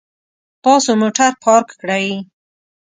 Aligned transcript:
تاسو 0.63 0.91
موټر 1.01 1.31
پارک 1.43 1.67
کړئ 1.81 2.07